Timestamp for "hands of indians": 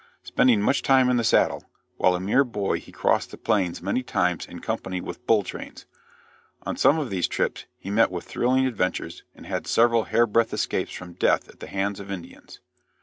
11.67-12.59